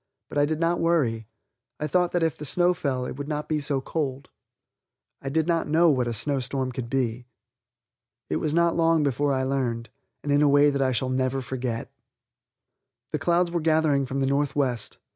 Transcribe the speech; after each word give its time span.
But 0.29 0.39
I 0.39 0.47
did 0.47 0.59
not 0.59 0.79
worry; 0.79 1.27
I 1.79 1.85
thought 1.85 2.11
that 2.13 2.23
if 2.23 2.35
the 2.35 2.43
snow 2.43 2.73
fell 2.73 3.05
it 3.05 3.17
would 3.17 3.27
not 3.27 3.47
be 3.47 3.59
so 3.59 3.81
cold. 3.81 4.31
I 5.21 5.29
did 5.29 5.45
not 5.45 5.67
know 5.67 5.91
what 5.91 6.07
a 6.07 6.11
snow 6.11 6.39
storm 6.39 6.71
could 6.71 6.89
be. 6.89 7.27
It 8.27 8.37
was 8.37 8.51
not 8.55 8.75
long 8.75 9.03
before 9.03 9.31
I 9.31 9.43
learned, 9.43 9.89
and 10.23 10.31
in 10.31 10.41
a 10.41 10.49
way 10.49 10.71
that 10.71 10.81
I 10.81 10.91
shall 10.91 11.09
never 11.09 11.39
forget. 11.39 11.91
The 13.11 13.19
clouds 13.19 13.51
were 13.51 13.61
gathering 13.61 14.07
from 14.07 14.21
the 14.21 14.25
northwest. 14.25 14.97